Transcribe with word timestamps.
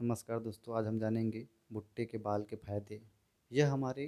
नमस्कार 0.00 0.40
दोस्तों, 0.40 0.76
आज 0.76 0.86
हम 0.86 0.98
जानेंगे 0.98 1.46
भुट्टे 1.72 2.04
के 2.04 2.18
बाल 2.18 2.42
के 2.42 2.56
फ़ायदे। 2.56 3.00
यह 3.50 3.72
हमारे 3.72 4.06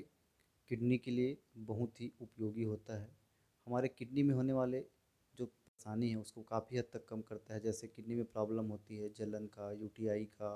किडनी 0.69 0.99
के 0.99 1.11
लिए 1.11 1.37
बहुत 1.59 2.01
ही 2.01 2.11
उपयोगी 2.21 2.63
होता 2.63 2.99
है। 3.01 3.09
हमारे 3.67 3.89
किडनी 3.89 4.23
में 4.23 4.35
होने 4.35 4.53
वाले 4.53 4.81
जो 5.35 5.47
परेशानी 5.47 6.11
है, 6.11 6.17
उसको 6.17 6.43
काफ़ी 6.43 6.79
हद 6.79 6.85
तक 6.93 7.07
कम 7.09 7.21
करता 7.21 7.55
है। 7.55 7.61
जैसे 7.61 7.87
किडनी 7.87 8.15
में 8.15 8.25
प्रॉब्लम 8.25 8.67
होती 8.67 8.97
है, 8.97 9.09
जलन 9.09 9.47
का, 9.47 9.71
यूटीआई 9.73 10.25
का, 10.25 10.53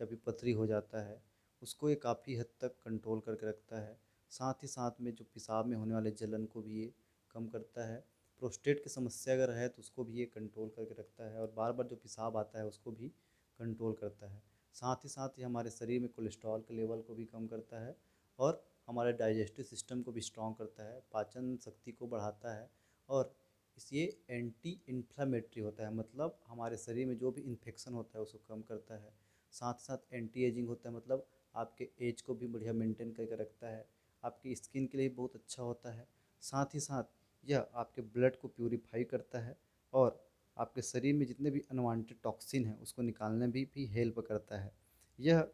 या 0.00 0.06
फिर 0.06 0.18
पथरी 0.26 0.52
हो 0.52 0.66
जाता 0.66 1.02
है, 1.02 1.20
उसको 1.62 1.90
ये 1.90 1.96
काफ़ी 1.96 2.36
हद 2.36 2.46
तक 2.60 2.76
कंट्रोल 2.84 3.20
करके 3.20 3.48
रखता 3.48 3.80
है। 3.80 3.98
साथ 4.32 4.62
ही 4.62 4.68
साथ 4.68 5.00
में 5.00 5.14
जो 5.14 5.24
पेशाब 5.24 5.66
में 5.66 5.76
होने 5.76 5.94
वाले 5.94 6.10
जलन 6.10 6.44
को 6.44 6.62
भी 6.62 6.80
ये 6.80 6.92
कम 7.30 7.46
करता 7.46 7.88
है। 7.88 8.04
प्रोस्टेट 8.42 8.84
की 8.84 8.90
समस्या 8.90 9.34
अगर 9.34 9.50
है 9.50 9.68
तो 9.68 9.80
उसको 9.80 10.04
भी 10.04 10.18
ये 10.18 10.26
कंट्रोल 10.26 10.68
करके 10.68 10.94
रखता 10.94 11.30
है 11.30 11.40
और 11.40 11.52
बार 11.56 11.72
बार 11.72 11.86
जो 11.86 11.96
पेशाब 11.96 12.36
आता 12.36 12.58
है, 12.58 12.66
उसको 12.66 12.90
भी 12.90 13.08
कंट्रोल 13.58 13.94
करता 13.94 14.30
है। 14.30 14.42
साथ 14.74 15.04
ही 15.04 15.08
साथ 15.08 15.38
ये 15.38 15.44
हमारे 15.44 15.70
शरीर 15.70 16.00
में 16.00 16.08
कोलेस्ट्रॉल 16.10 16.60
के 16.60 16.74
लेवल 16.74 17.00
को 17.00 17.14
भी 17.14 17.24
कम 17.24 17.46
करता 17.46 17.84
है 17.86 17.96
और 18.38 18.62
हमारे 18.88 19.12
डाइजेस्टिव 19.12 19.64
सिस्टम 19.64 20.02
को 20.02 20.12
भी 20.12 20.20
स्ट्रॉन्ग 20.20 20.56
करता 20.56 20.84
है, 20.84 21.00
पाचन 21.12 21.56
शक्ति 21.56 21.92
को 21.92 22.06
बढ़ाता 22.06 22.54
है 22.54 22.68
और 23.08 23.34
ये 23.92 24.04
एंटी 24.30 24.80
इन्फ्लामेटरी 24.88 25.62
होता 25.62 25.84
है 25.84 25.94
मतलब 25.94 26.38
हमारे 26.48 26.76
शरीर 26.76 27.06
में 27.06 27.16
जो 27.18 27.30
भी 27.30 27.40
इन्फेक्शन 27.42 27.94
होता 27.94 28.18
है 28.18 28.22
उसको 28.22 28.38
कम 28.48 28.62
करता 28.62 28.94
है। 28.94 29.12
साथ 29.52 29.74
साथ 29.80 30.14
एंटी 30.14 30.44
एजिंग 30.44 30.66
होता 30.68 30.88
है 30.88 30.94
मतलब 30.96 31.26
आपके 31.54 31.88
एज 32.00 32.20
को 32.22 32.34
भी 32.34 32.46
बढ़िया 32.46 32.72
मेंटेन 32.72 33.12
करके 33.12 33.36
रखता 33.36 33.68
है, 33.68 33.86
आपकी 34.22 34.54
स्किन 34.54 34.86
के 34.86 34.98
लिए 34.98 35.08
बहुत 35.10 35.34
अच्छा 35.34 35.62
होता 35.62 35.92
है। 35.92 36.06
साथ 36.42 36.74
ही 36.74 36.80
साथ 36.80 37.04
यह 37.44 37.66
आपके 37.74 38.02
ब्लड 38.02 38.36
को 38.36 38.48
प्यूरीफाई 38.48 39.04
करता 39.04 39.38
है 39.38 39.56
आपके 40.70 40.82
शरीर 40.82 41.14
में 41.14 41.26
जितने 41.26 41.50
भी 41.50 41.60
अनवांटेड 41.70 42.18
टॉक्सिन 42.22 42.64
हैं, 42.64 42.80
उसको 42.80 43.02
निकालने 43.02 43.46
भी 43.46 43.64
भी 43.64 43.86
हेल्प 43.86 44.18
करता 44.18 44.58
है। 44.58 44.72
यह 45.20 45.48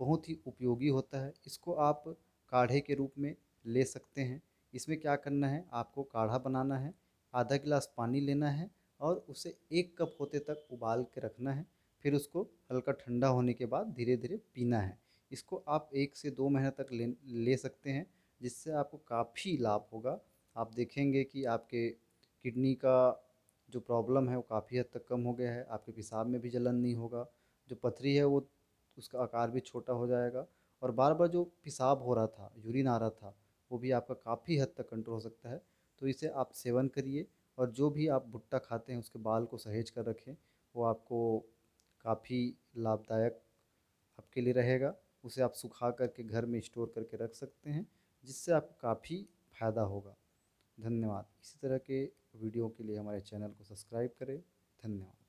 बहुत 0.00 0.28
ही 0.28 0.38
उपयोगी 0.46 0.88
होता 0.88 1.20
है। 1.20 1.32
इसको 1.46 1.72
आप 1.72 2.04
काढ़े 2.48 2.80
के 2.80 2.94
रूप 2.94 3.12
में 3.18 3.36
ले 3.66 3.84
सकते 3.84 4.20
हैं। 4.20 4.42
इसमें 4.74 5.00
क्या 5.00 5.16
करना 5.16 5.48
है? 5.48 5.64
आपको 5.72 6.02
काढ़ा 6.02 6.38
बनाना 6.38 6.78
है, 6.78 6.94
आधा 7.34 7.56
गिलास 7.56 7.92
पानी 7.96 8.20
लेना 8.20 8.50
है 8.50 8.70
और 9.00 9.26
उसे 9.28 9.56
एक 9.72 9.96
कप 9.98 10.16
होते 10.20 10.38
तक 10.38 10.66
उबाल 10.70 11.04
के 11.04 11.20
रखना 11.20 11.52
है। 11.52 11.66
फिर 12.02 12.14
उसको 12.14 12.42
हल्का 12.42 12.92
ठंडा 12.92 13.28
होने 13.28 13.54
के 13.54 13.66
बाद 13.66 13.86
धीरे 13.86 14.16
धीरे 14.16 14.36
पीना 14.36 14.80
है। 14.80 14.98
इसको 15.32 15.62
आप 15.68 15.90
एक 15.94 16.16
से 16.16 16.30
दो 16.30 16.48
महीने 16.48 16.70
तक 16.70 16.86
ले 16.92 17.12
ले 17.26 17.56
सकते 17.56 17.90
हैं, 17.90 18.06
जिससे 18.42 18.70
आपको 18.70 18.96
काफ़ी 18.96 19.56
लाभ 19.56 19.88
होगा। 19.92 20.20
आप 20.56 20.74
देखेंगे 20.74 21.24
कि 21.24 21.44
आपके 21.44 21.90
किडनी 22.42 22.74
का 22.74 23.22
जो 23.70 23.80
प्रॉब्लम 23.80 24.28
है 24.28 24.36
वो 24.36 24.42
काफ़ी 24.42 24.78
हद 24.78 24.84
तक 24.94 25.06
कम 25.06 25.20
हो 25.20 25.32
गया 25.32 25.52
है। 25.52 25.64
आपके 25.64 25.92
पेशाब 25.92 26.26
में 26.26 26.40
भी 26.40 26.50
जलन 26.50 26.74
नहीं 26.74 26.94
होगा। 26.94 27.26
जो 27.68 27.76
पथरी 27.76 28.14
है 28.16 28.24
वो, 28.24 28.48
उसका 28.98 29.20
आकार 29.20 29.50
भी 29.50 29.60
छोटा 29.60 29.92
हो 29.92 30.06
जाएगा। 30.06 30.46
और 30.82 30.90
बार 30.90 31.14
बार 31.14 31.28
जो 31.28 31.44
पेशाब 31.64 32.02
हो 32.02 32.14
रहा 32.14 32.26
था 32.26 32.52
यूरिन 32.56 32.88
आ 32.88 32.96
रहा 32.96 33.10
था, 33.10 33.36
वो 33.70 33.78
भी 33.78 33.90
आपका 33.90 34.14
काफ़ी 34.14 34.58
हद 34.58 34.68
तक 34.76 34.88
कंट्रोल 34.88 35.14
हो 35.14 35.20
सकता 35.20 35.48
है। 35.48 35.62
तो 35.98 36.06
इसे 36.06 36.28
आप 36.28 36.50
सेवन 36.52 36.88
करिए 36.88 37.26
और 37.58 37.70
जो 37.70 37.90
भी 37.90 38.08
आप 38.08 38.26
भुट्टा 38.26 38.58
खाते 38.58 38.92
हैं, 38.92 39.00
उसके 39.00 39.18
बाल 39.18 39.44
को 39.44 39.58
सहेज 39.58 39.90
कर 39.90 40.04
रखें, 40.04 40.36
वो 40.74 40.84
आपको 40.84 41.38
काफ़ी 42.00 42.56
लाभदायक 42.76 43.40
आपके 44.18 44.40
लिए 44.40 44.52
रहेगा। 44.52 44.94
उसे 45.24 45.42
आप 45.42 45.52
सुखा 45.52 45.90
करके 45.90 46.24
घर 46.24 46.46
में 46.46 46.60
स्टोर 46.60 46.92
करके 46.94 47.16
रख 47.16 47.34
सकते 47.34 47.70
हैं, 47.70 47.86
जिससे 48.24 48.52
आपको 48.52 48.74
काफ़ी 48.80 49.28
फ़ायदा 49.52 49.82
होगा। 49.82 50.16
धन्यवाद। 50.80 51.26
इसी 51.40 51.58
तरह 51.62 51.78
के 51.78 52.04
वीडियो 52.42 52.68
के 52.68 52.84
लिए 52.84 52.96
हमारे 52.96 53.20
चैनल 53.20 53.48
को 53.48 53.64
सब्सक्राइब 53.64 54.10
करें। 54.18 54.38
धन्यवाद। 54.82 55.25